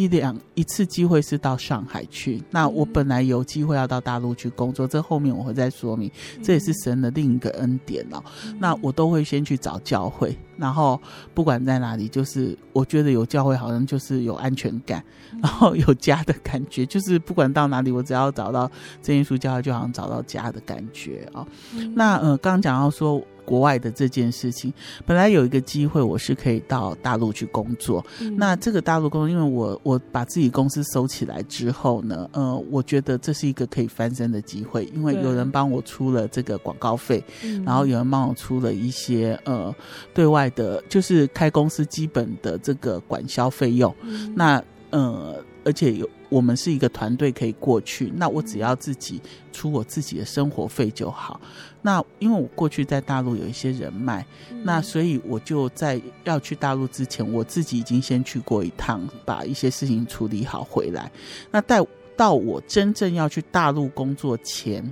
[0.00, 6.10] 一两一次机会是到上海去，那我本来有机会要到大陆去工作，这后面我会再说明，
[6.42, 8.22] 这也是神的另一个恩典哦。
[8.58, 11.00] 那我都会先去找教会，然后
[11.34, 15.02] 不管在哪里，就是我觉得有教会好像就是有安全感，
[15.42, 18.70] 然后有家的感觉，就是不管到哪里，我只要找到
[19.02, 21.46] 真耶稣教会，就好像找到家的感觉啊。
[21.94, 23.20] 那呃，刚刚讲到说。
[23.42, 24.72] 国外的这件事情，
[25.04, 28.04] 本来有一个机会，我是可以到大陆去工作。
[28.20, 37.24] 嗯、那这个大陆工作，因为我我把自己公司收起来之后呢，呃，我觉得这是一个可以翻身的机会，因为有人帮我出了这个广告费，
[37.64, 39.74] 然后有人帮我出了一些呃
[40.14, 43.94] 对外的，就是开公司基本的这个管销费用。
[44.02, 45.42] 嗯、那呃。
[45.62, 49.20] 而且有我们是一个团队可以过去，那我只要自己
[49.52, 51.38] 出我自己的生活费就好。
[51.82, 61.12] 那因为我过去在大陆有一些人脉，嗯、那所以我就在要去大陆之前，我自己已经先去过一趟，把一些事情处理好回来。
[61.50, 61.78] 那待
[62.16, 64.90] 到我真正要去大陆工作前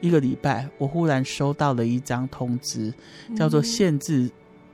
[0.00, 2.92] 一个礼拜，我忽然收到了一张通知，
[3.36, 4.28] 叫做限制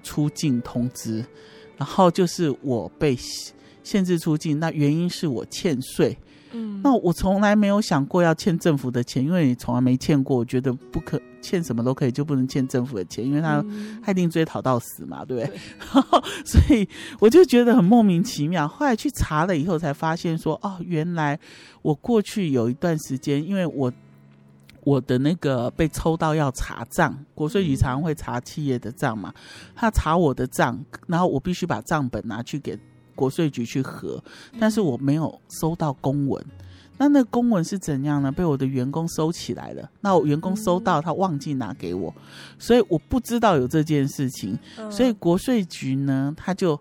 [0.04, 1.26] 出境通知，嗯、
[1.78, 3.18] 然后就是我被。
[3.82, 6.16] 限制出境，那原因是我欠税，
[6.52, 15.60] 嗯，那我从来没有想过要欠政府的钱，因为你从来没欠过，我觉得不可欠什么都可以，就不能欠政府的钱，因为他、嗯、他一定追讨到死嘛，对不对？
[15.92, 16.88] 对所以
[17.20, 18.66] 我就觉得很莫名其妙。
[18.66, 21.38] 后来去查了以后，才发现说，哦，原来
[21.82, 23.92] 我过去有一段时间，因为我。
[24.84, 29.32] 我的那个被抽到要查账，国税局常常会查企业的账嘛，
[29.74, 32.78] 他查我的账，然后我必须把账本拿去给
[33.14, 34.22] 国税局去核，
[34.60, 36.44] 但是我没有收到公文，
[36.98, 38.30] 那那公文是怎样呢？
[38.30, 42.14] 被我的员工收起来了，那我员工收到他忘记拿给我，
[42.58, 44.58] 所以我不知道有这件事情，
[44.90, 46.80] 所以国税局呢，他就。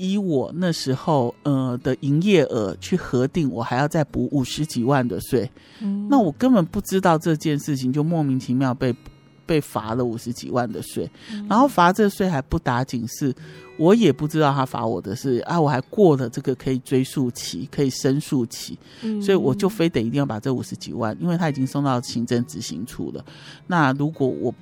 [0.00, 5.50] 以我那时候呃的营业额去核定，我还要再补五十几万的税，
[5.82, 8.96] 嗯，那我根本不知道这件事情，就莫名其妙被
[9.44, 13.34] 被罚了五十几万的税，嗯，然后罚这税还不打紧，是
[13.76, 23.22] 我也不知道他罚我的是啊，我还过了这个可以追诉期，可以申诉期，嗯，所以我就非得一定要把这五十几万，因为他已经送到行政执行处了，
[23.66, 24.54] 那如果我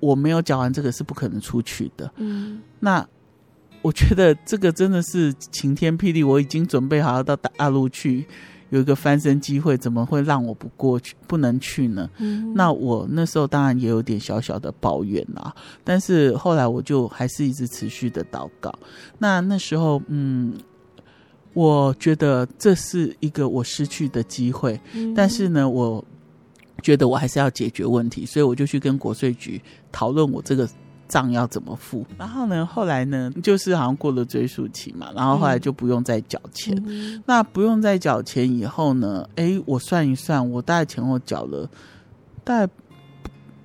[0.00, 3.06] 我没有缴完这个是不可能出去的，嗯，那。
[3.86, 8.26] 我觉得这个真的是晴天霹雳，我已经准备好要到大陆去，
[8.70, 12.10] 有一个翻身机会，怎么会让我不过去，不能去呢？
[12.18, 18.76] 嗯，那我那时候当然也有点小小的抱怨啦，但是后来我就还是一直持续的祷告。
[19.18, 20.52] 那那时候，嗯，
[21.52, 26.04] 我觉得这是一个我失去的机会，嗯，但是呢，我
[26.82, 29.62] 觉得我还是要解决问题，所以我就去跟国税局
[29.92, 30.68] 讨论我这个。
[31.08, 32.04] 账要怎么付？
[32.18, 36.76] 然后呢，后来呢，就是好像过了追溯期嘛，然后后来就不用再缴钱。
[36.86, 39.28] 嗯、那不用再缴钱以后呢？
[39.36, 41.68] 哎，我算一算，我大概前后缴了
[42.44, 42.72] 大概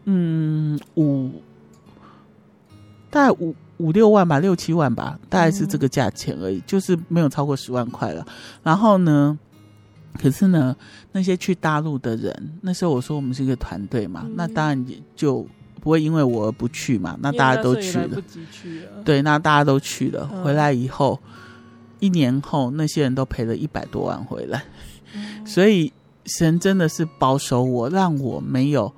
[0.06, 1.32] 嗯五
[3.10, 8.26] 大概五五六万吧，六七万吧，大概是这个价钱而已，嗯、就是没有超过十万块了。
[8.64, 9.38] 然后呢，
[10.22, 10.76] 可是呢，
[11.12, 15.48] 那些去大陆的人，那时候我说我们是一个团队嘛，嗯、那当然也就。
[15.82, 17.18] 不会因为我而不去嘛？
[17.22, 18.22] 那大家都去了，
[18.52, 20.30] 去了对，那大家都去了。
[20.32, 21.20] 嗯、回来以后，
[22.00, 24.64] 一年后，那些人都赔了一百多万回来。
[25.14, 25.92] 嗯、 所以
[26.26, 28.94] 神真的是保守我，让我没有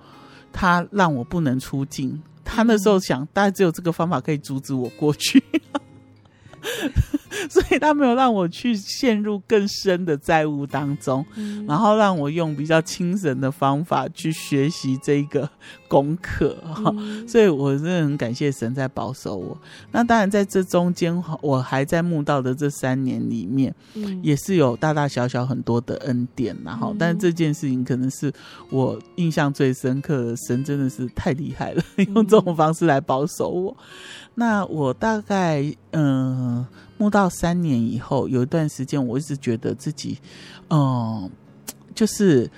[0.52, 2.22] 他，让我不能出境。
[2.44, 5.42] 他那时候想，大概只有这个方法可以阻止我过去。
[7.50, 15.50] 所以他没有让我去陷入更深的债务当中，嗯、然后让我用比较轻神的方法去学习这个
[15.88, 16.94] 功课哈。
[16.96, 19.58] 嗯、所以我真的很感谢神在保守我。
[19.92, 28.32] 那当然在这中间，我还在慕道的这三年里面，嗯、也是有大大小小很多的恩典，然后，但是这件事情可能是
[28.70, 30.36] 我印象最深刻的。
[30.48, 31.82] 神真的是太厉害了，
[32.14, 33.78] 用这种方式来保守我。
[34.36, 36.66] 那我大概嗯，
[36.98, 40.18] 慕、呃、道三年以后，有一段时间，我一直觉得自己，
[40.70, 41.32] 嗯、呃，
[41.94, 42.50] 就是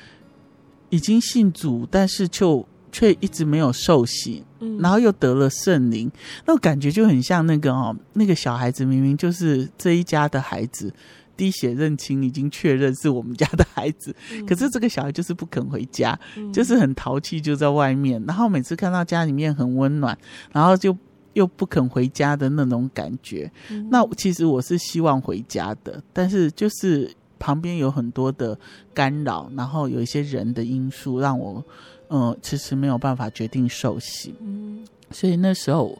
[0.89, 6.09] 已经信主，但是就却一直没有受洗，嗯、然后又得了圣灵，
[6.45, 10.93] 那种感觉就很像那个哦，那个小孩子明明就是这一家的孩子，
[11.35, 20.17] 滴血认亲，已经确认是我们家的孩子，嗯、可是这个小孩就是不肯回家，嗯、就是很淘气，就在外面，然后每次看到家里面很温暖，
[20.53, 20.95] 然后就。
[21.35, 28.57] 又不肯回家的那种感觉，嗯、那其实我是希望回家的，但是就是旁边有很多的
[28.93, 31.63] 干扰，然后有一些人的因素让我，
[32.09, 34.33] 嗯，迟迟没有办法决定受洗。
[34.41, 35.97] 嗯，所以那时候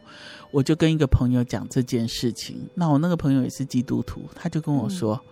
[0.50, 5.14] 我就跟一个朋友讲这件事情，那我那个朋友也是基督徒，他就跟我说。
[5.14, 5.30] 嗯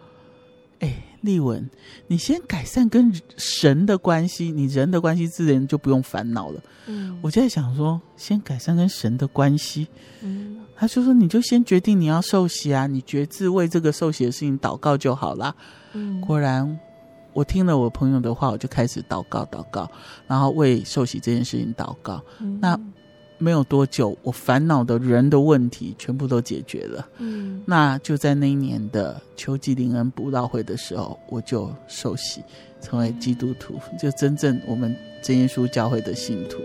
[0.81, 0.93] 哎，
[1.25, 1.69] 丽文，
[2.07, 6.61] 你先改善跟神的关系，你人的关系自然就不用烦恼了。
[6.87, 9.89] 嗯，我就在想说，先改善跟神的关系。
[10.21, 15.55] 嗯，他就说，你就先决定你要受洗啊，你决志为这个受洗的事情祷告就好啦。
[15.95, 16.79] 嗯，果然，
[17.33, 19.91] 我听了我朋友的话，我就开始祷告祷告，
[20.27, 22.23] 然后为受洗这件事情祷告。
[22.41, 22.79] 嗯，那。
[23.39, 27.09] 没有多久，我烦恼的人的问题全部都解决了。
[27.19, 32.43] 嗯，那就在那一年的秋季灵恩布道会的时候，我就受洗
[32.81, 36.59] 成为基督徒，就真正我们真耶稣教会的信徒。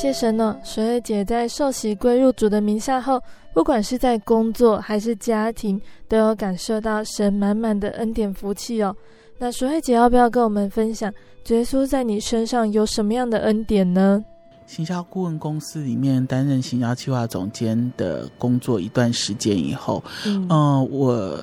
[0.00, 3.22] 谢神呢、哦，水慧姐在受洗归入主的名下后，
[3.52, 5.78] 不管是在工作还是家庭，
[6.08, 8.96] 都有感受到神满满的恩典福气哦。
[9.36, 11.12] 那水慧姐要不要跟我们分享，
[11.44, 14.24] 主耶稣在你身上有什么样的恩典呢？
[14.66, 21.38] 行销顾问公司里面担任行销计划总监的工作一段时间以后，嗯、呃，我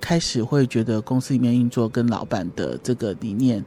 [0.00, 3.64] 开始会觉得公司里面运作跟老板的这个理念。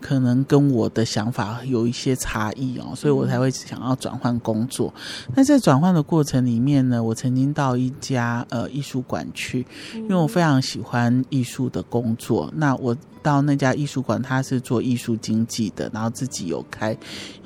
[0.00, 4.92] 可能跟我的想法有一些差异哦，所以我才会想要转换工作。
[5.34, 12.52] 那在转换的过程里面呢，我曾经到一家呃艺术馆去，因为我非常喜欢艺术的工作。
[12.56, 16.96] 那我到那家艺术馆，他是做艺术经济的，然后自己有开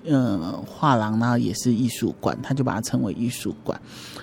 [0.04, 3.80] 呃画廊，然后也是艺术馆，他就把它称为艺术馆。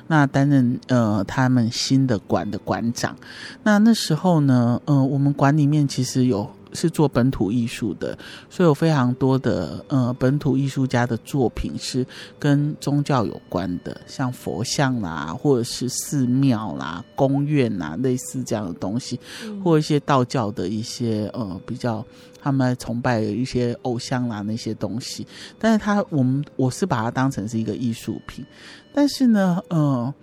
[0.07, 3.15] 那担任呃他们新的馆的馆长。
[3.63, 6.49] 那那时候呢，呃我们馆里面其实有。
[6.73, 8.17] 是做本土艺术的，
[8.49, 12.05] 所以有非常多的呃本土艺术家的作品是
[12.37, 19.19] 跟宗教有关的，像佛像啦，或者是寺庙啦、宫院呐，类似这样的东西，
[19.63, 22.05] 或一些道教的一些呃比较
[22.41, 25.25] 他们崇拜的一些偶像啦那些东西。
[25.57, 28.45] 但是他我们我是把它当成是一个艺术品，
[28.93, 30.13] 但是呢，呃，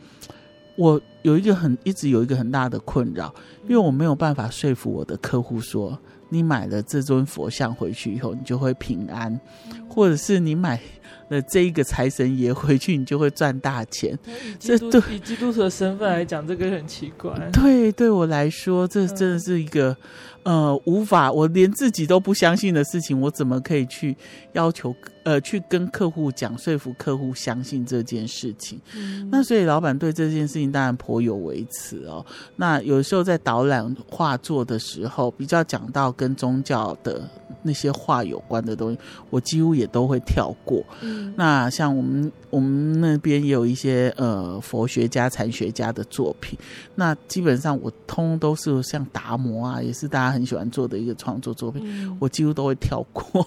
[0.76, 3.34] 我有一个很一直有一个很大的困扰，
[3.64, 5.98] 因为我没有办法说服我的客户说。
[6.28, 9.40] 你买了这尊佛像回去以后，你就会平安，
[9.88, 10.80] 或者是你买
[11.28, 14.18] 了这一个财神爷回去，你就会赚大钱。
[14.58, 17.32] 这对以基督徒的身份来讲，这个很奇怪。
[17.52, 19.96] 对，对我来说，这真的是一个。
[20.42, 24.16] 呃，无法，我连自己都不相信的事情，我怎么可以去
[24.52, 24.94] 要求？
[25.24, 28.80] 呃，去跟客户讲，说服客户相信这件事情。
[28.94, 32.24] 嗯、那所以老板对这件事情当然颇有微词哦。
[32.54, 37.28] 那有时候在导览画作的时候，比较讲到跟宗教的
[37.64, 38.98] 那些画有关的东西，
[39.30, 40.80] 我几乎也都会跳过。
[41.00, 46.56] 嗯、那像我们我们那边也有一些呃佛学家、禅学家的作品，
[46.94, 50.36] 那基本上我通都是像达摩啊，也是大家。
[50.36, 53.46] 很喜欢做的一个创作作品，嗯、我几乎都会跳过。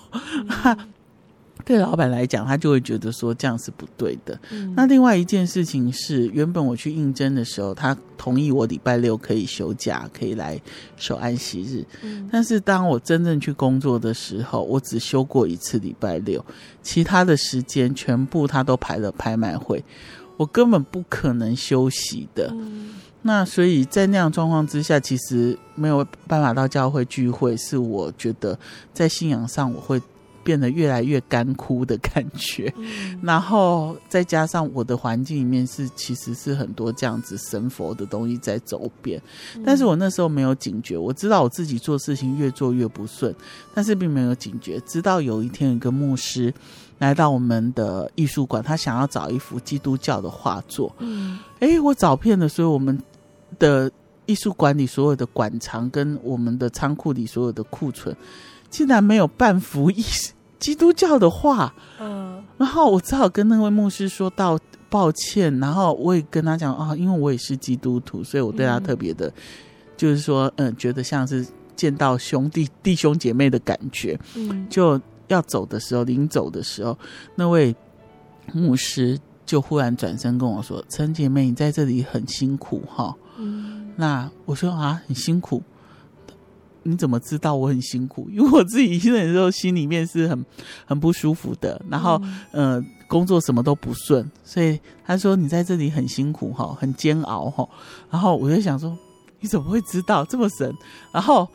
[0.66, 0.78] 嗯、
[1.66, 4.40] 对老板来讲，他就会觉得说这样是不对的。
[4.52, 10.60] 嗯、那另外一件事情是，原本我去应征的时候，他同意我礼拜六可以休假，可以来
[10.98, 11.86] 守安息日。
[12.02, 16.44] 嗯、但是当我真正去工作的时候，我只休过一次礼拜六，
[16.82, 19.84] 其他的时间全部他都排了拍卖会，
[20.38, 22.50] 我根本不可能休息的。
[22.54, 22.90] 嗯
[23.22, 28.58] 那所以在那样状况之下，其实没有办法到教会聚会，是我觉得
[28.94, 30.02] 在信仰上我会
[30.44, 32.74] 变得越来越干枯的感觉。
[32.78, 39.22] 嗯、 然后再加上我的环境里面是其实是很多这样子神佛的东西在走遍，
[39.56, 43.34] 嗯、但是我那时候没有警觉，我知道我自己做事情越做越不顺，
[43.74, 44.80] 但是并没有警觉。
[44.82, 46.54] 直到有一天，有一个牧师
[46.98, 50.96] 来到我们的艺术馆，他想要找一幅基督教的画作。
[51.00, 53.00] 嗯，诶，我找遍了，所以我们。
[53.58, 53.92] 的
[54.28, 58.16] 艺术馆里所有的馆藏跟我们的仓库里所有的库存，
[58.70, 60.04] 竟然没有半幅一
[60.60, 61.74] 基督教的画。
[62.00, 64.60] 嗯，然后我只好跟那位牧师说道
[64.90, 69.34] 抱歉，然后我也跟他讲啊，因为我也是基督徒，所以我对他特别的，嗯、
[69.96, 71.46] 就是说，嗯，觉得像是
[71.76, 74.20] 见到兄弟弟兄姐妹的感觉。
[74.36, 76.98] 嗯，就要走的时候，临走的时候，
[77.36, 77.76] 那位
[78.52, 85.62] 牧师就忽然转身跟我说：“陈姐妹，你在这里很辛苦哈。”嗯，那我说啊，很辛苦，
[86.90, 88.30] 你怎么知道我很辛苦？
[88.34, 90.46] 因为我自己一个人的时候，心里面是很
[90.86, 92.20] 很不舒服的，然后、
[92.52, 97.68] 嗯、呃，工作什么都不顺，所以他说你在这里很辛苦哈，很煎熬哈。
[98.10, 98.98] 然后我就想说，
[99.40, 100.74] 你怎么会知道这么神？
[101.14, 101.48] 然后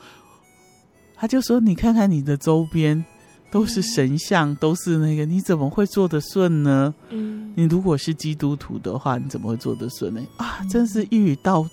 [1.17, 3.05] 他就说，你看看你的周边。
[3.51, 6.93] 都是神像，都是那个，你怎么会做得顺呢？
[7.11, 10.21] 嗯，你如果是基督徒的话，你怎么会做得顺呢？
[10.39, 11.65] 啊，真是一语道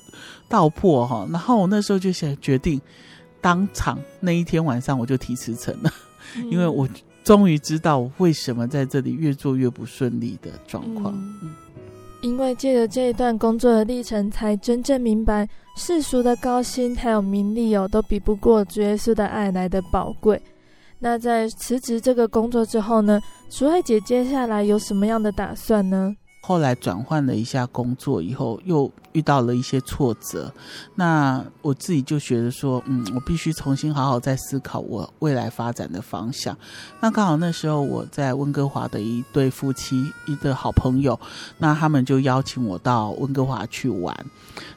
[0.47, 1.27] 道破哈。
[1.31, 2.79] 然后我那时候就想决定，
[3.41, 5.91] 当场那一天晚上我就提辞呈了，
[6.51, 6.87] 因为我
[7.23, 11.13] 终于知道我为什么在这里越做越不顺利的状况。
[11.41, 11.53] 嗯，
[12.21, 20.41] 因为借着这一段工作的历程，才真正明白世俗的高薪还有名利哦，都比不过主耶稣的爱来的宝贵。
[20.99, 23.19] 那在辞职这个工作之后呢，
[23.49, 26.15] 淑慧姐接下来有什么样的打算呢？
[26.51, 30.53] 后来转换了一下工作以后，又遇到了一些挫折。
[30.95, 36.53] 那我自己就觉得说，嗯，我必须重新好好再思考我未来发展的方向。
[36.99, 41.17] 那刚好那时候我在温哥华的一对夫妻，一个好朋友，
[41.57, 44.13] 那他们就邀请我到温哥华去玩。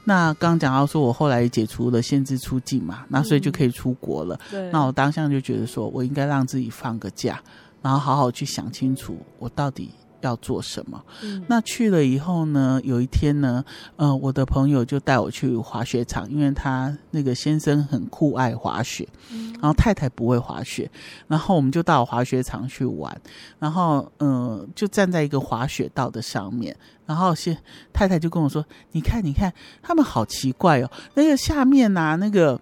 [0.04, 4.36] 那刚讲到说我后来也解除了限制出境嘛，那所以就可以出国了。
[4.36, 4.70] 嗯、对。
[4.70, 7.42] 那我当下就觉得说我应该让自己放个假，
[7.82, 9.90] 然后好好去想清楚我到底。
[10.26, 11.02] 要做什么。
[11.22, 13.64] 嗯，那去了以后呢，有一天呢，
[13.96, 19.08] 呃，我的朋友就带我去滑雪场，因为他那个先生很酷爱滑雪，
[19.54, 20.90] 然后太太不会滑雪，
[21.28, 23.16] 然后我们就到滑雪场去玩，
[23.58, 27.56] 然后嗯、呃，就站在一个滑雪道的上面，然后先
[27.92, 29.52] 太太就跟我说：“你看，你看，
[29.82, 32.60] 他们好奇怪哦，那个下面呐、啊，那个。”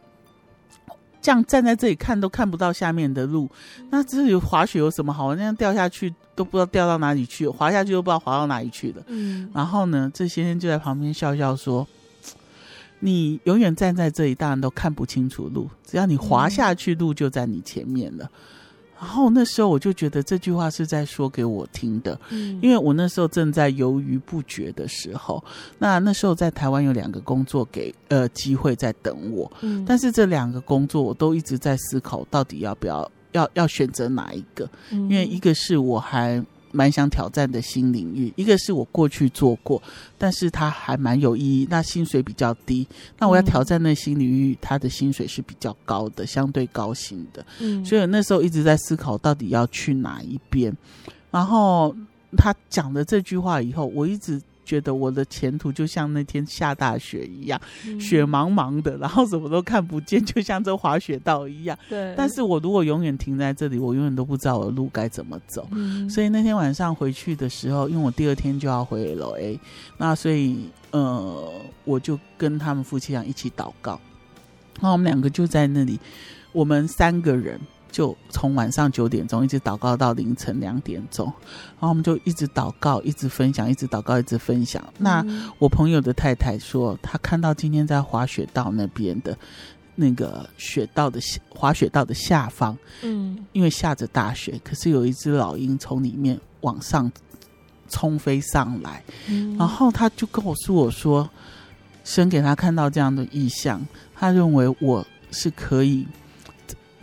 [1.23, 3.49] 这样站在这里看都看不到下面的路，
[3.91, 5.39] 那这里滑雪有什么好玩？
[5.39, 9.03] 那样掉下去都不知道掉到哪里去，滑下去都不知道滑到哪里去了。
[9.07, 11.87] 嗯，然后呢，这先生就在旁边笑笑说
[12.99, 15.71] ：“你永远站在这里，当然都看不清楚路。
[15.87, 18.29] 只要你滑下去，路就在你前面了。”
[19.03, 25.43] 然后那时候我就觉得这句话是在说给我听的，嗯，因为我那时候正在犹豫不决的时候。
[25.77, 34.71] 那那时候在台湾有两个工作给呃机会在等我，嗯，但是这两个工作我都一直在思考，到底要不要要要选择哪一个？
[34.93, 36.41] 嗯，因为一个是我还。
[36.73, 39.81] 蛮想挑战的新领域，一个是我过去做过，
[40.19, 42.87] 但是它还蛮有意义，那薪水比较低。
[43.19, 47.47] 那我要挑战那新领域，它的薪水是比较高的，相对高薪的。
[47.61, 50.77] 嗯，所以那时候一直在思考到底要去哪一边。
[51.31, 51.95] 然后
[52.37, 54.43] 他讲了这句话以后，我一直。
[54.65, 61.77] 觉得我的前途就像那天下大雪一样，嗯、雪茫茫的，然后什么都看不见， 就像这滑雪道一样。
[61.89, 62.15] 对。
[62.17, 65.69] 但是我如果永远停在这里，我永远都不知道我的路该怎么走。
[65.73, 66.09] 嗯。
[66.09, 69.59] 所以那天晚上回去的时候，因为我第二天就要回 LA，
[69.99, 71.53] 那所以呃，
[71.85, 74.01] 我就跟他们夫妻俩一起祷告。
[74.81, 75.99] 那我们两个就在那里，
[76.53, 77.61] 我们三个人。
[77.93, 84.83] 就从晚上九点钟一直祷告到凌晨两点钟，然后我们就一直祷告，一直分享，一直祷告，一直分享。
[84.99, 85.23] 那
[85.59, 89.37] 我朋友的太太说，她看到今天在滑雪道那边的
[89.95, 91.21] 那个雪道的
[91.51, 97.13] 滑雪道的下方，嗯，因为下着大雪，可是有一只老鹰从里面往上
[97.91, 101.29] 冲飞上来，嗯，然后他就跟我说：“我说，
[102.05, 106.07] 神给他看到这样的意象，他认为我是可以。”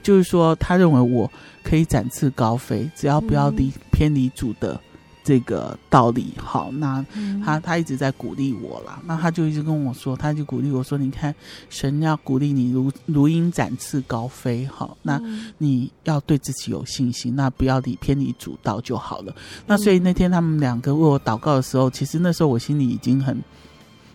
[0.01, 1.31] 就是说，他认为我
[1.63, 4.79] 可以展翅高飞，只要不要离偏离主的
[5.23, 6.33] 这个道理。
[6.37, 7.05] 好，那
[7.43, 9.01] 他他一直在鼓励我啦。
[9.05, 11.33] 那他就一直跟我说，他就鼓励我说：“你看，
[11.69, 14.65] 神要鼓励你如如鹰展翅高飞。
[14.65, 15.21] 好，那
[15.57, 19.35] 你要对自己有信心，那不要离偏离主道就好了。”
[19.67, 23.37] 那所以那天他们两个为我祷告的时候，其实那时候我心里已经很。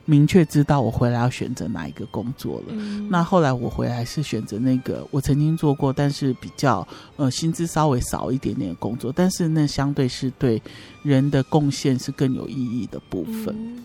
[0.05, 2.67] 明确知道我回来要选择哪一个工作了。
[2.69, 3.09] 嗯。
[3.11, 6.87] 那后来我回来是选择那个我曾经做过，但是比较
[7.17, 10.61] 呃薪资稍微少一点点的工作，但是那相对是对
[11.03, 13.55] 人的贡献是更有意义的部分。
[13.59, 13.85] 嗯。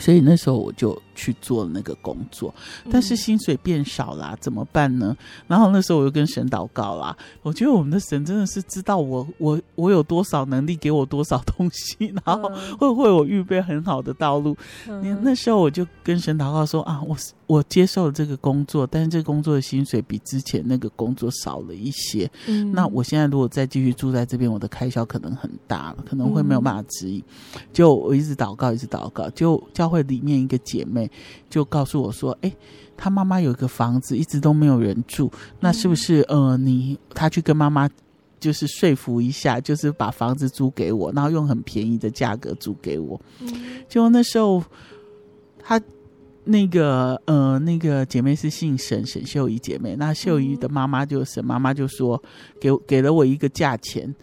[0.00, 2.54] 所以那时候我就去做那个工作，
[2.88, 5.16] 但是薪水变少啦，怎么办呢？
[5.48, 7.16] 然后那时候我又跟神祷告啦。
[7.42, 12.48] 我觉得我们的神真的是知道我我我有多少能力，给我多少东西， 然后
[12.78, 14.56] 会为我预备很好的道路。
[14.86, 15.18] 嗯。
[15.22, 17.16] 那时候我就跟神祷告说啊，我
[17.48, 22.30] 我接受了这个工作，但是这个工作的薪水比之前那个工作少了一些。
[22.46, 22.70] 嗯。
[22.70, 27.20] 那我现在如果再继续住在这边，我的开销可能很大了，可能会没有办法支应。
[27.72, 29.88] 就我一直祷告，一直祷告，就教。
[29.88, 31.07] 会里面一个姐妹
[31.48, 32.52] 就告诉我说：“哎，
[32.96, 35.30] 他妈妈有一个房子，一直都没有人住，
[35.60, 37.88] 那是不是呃，你他去跟妈妈
[38.40, 43.20] 就是说服一下，就是把房子租给我，然后用很便宜的价格租给我？
[43.88, 44.62] 就那时候，
[45.58, 45.80] 他
[46.44, 52.22] 那个呃那个姐妹是姓沈，沈秀仪姐妹，那秀仪的妈妈就沈妈妈就说
[52.60, 54.14] 给给了我一个价钱，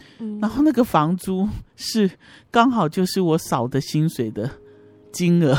[0.42, 2.10] 然后那个房租是
[2.50, 4.50] 刚好就是我少的薪水的。”
[5.16, 5.58] 金额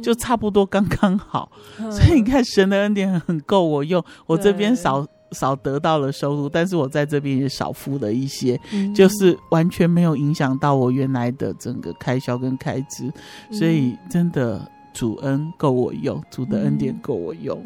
[0.00, 1.50] 就差不多刚刚好，
[1.80, 4.02] 嗯，所以你看神的恩典很够我用。
[4.26, 13.12] 我这边少少得到了收入，但是我在这边也少付了一些，嗯，就是完全没有影响到我原来的整个开销跟开支。
[13.50, 17.60] 所以真的主恩够我用，主的恩典够我用。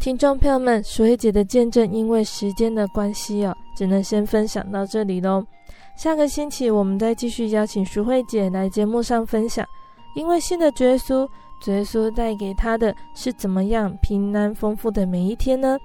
[0.00, 5.44] 听众朋友们，淑慧姐的见证，因为时间的关系哦，只能先分享到这里喽。
[5.96, 9.66] 下个星期我们再继续邀请淑慧姐来节目上分享。
[10.18, 11.28] 因为信的耶稣，
[11.66, 15.78] 耶稣带给他的是怎么样平安丰富的每一天呢？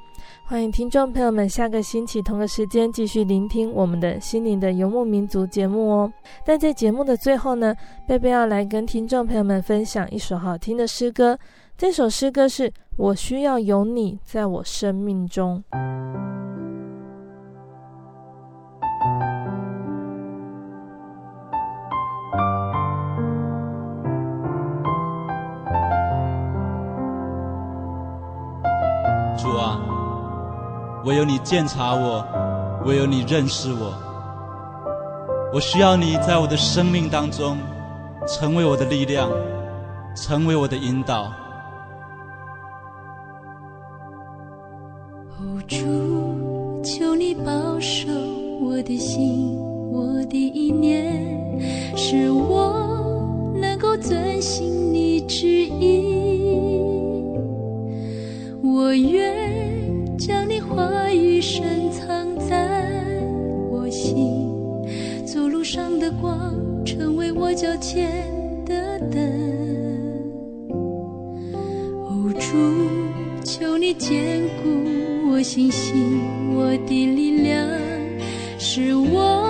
[0.44, 6.12] 欢迎听众朋友们下个星期同个时间继续聆听我们的心灵的游牧民族节目哦。
[6.44, 7.76] 但在节目的最后呢，
[8.08, 11.38] 贝贝要来跟听众朋友们分享一首好听的诗歌。
[11.78, 15.64] 这首诗歌是我需要有你在我生命中。
[29.38, 29.80] 主啊，
[31.06, 32.26] 唯有你鉴察我，
[32.86, 33.94] 唯有你认识我，
[35.54, 37.58] 我需要你在我的生命当中，
[38.28, 39.30] 成为我的力量，
[40.16, 41.32] 成为我的引导。
[45.40, 48.10] 哦，主，求你保守
[48.62, 49.58] 我的心，
[49.92, 52.74] 我的意念，使我
[53.60, 56.03] 能够遵行你旨意。
[67.56, 68.10] 脚前
[68.66, 69.22] 的灯，
[70.72, 72.58] 哦，主，
[73.44, 76.20] 求你坚固我信心，
[76.56, 77.70] 我的力量，
[78.58, 79.43] 使我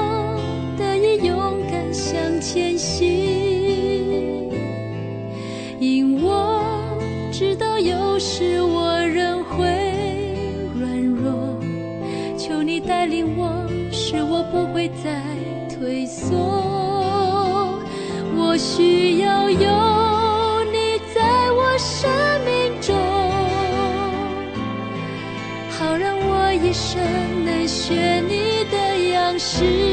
[29.53, 29.92] 是。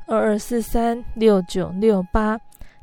[0.11, 2.37] 二二四三六九六八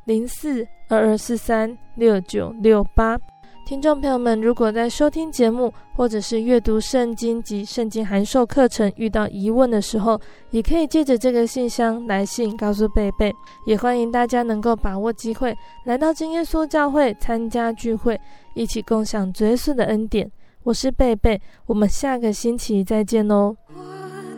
[0.06, 3.18] 零四二二四三六九六八，
[3.66, 10.18] 听众朋友们，如果在收听节目或者是阅读圣经及圣经函授课程遇到疑问的时候，
[10.52, 13.30] 也可以借着这个信箱来信告诉贝贝。
[13.66, 15.54] 也欢迎大家能够把握机会
[15.84, 18.18] 来到真耶稣教会参加聚会，
[18.54, 20.32] 一起共享耶稣的恩典。
[20.62, 23.54] 我是贝贝，我们下个星期再见哦。
[23.68, 23.82] 我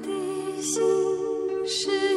[0.03, 0.83] 的心
[1.65, 2.10] 是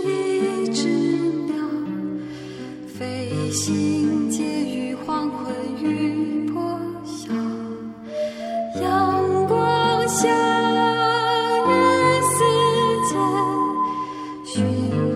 [3.54, 6.76] 心结于黄昏与破
[7.06, 7.32] 晓，
[8.82, 10.28] 阳光下，
[11.68, 11.72] 与
[12.34, 12.39] 世
[13.12, 13.16] 界
[14.43, 14.66] 寻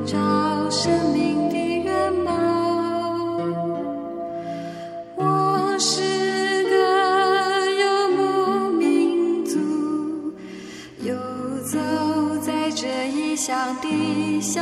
[0.05, 0.15] 找
[0.69, 2.35] 生命的圆满。
[5.15, 6.75] 我是个
[7.71, 9.57] 游牧民族，
[11.01, 11.15] 游
[11.63, 11.79] 走
[12.39, 14.61] 在这异乡的小。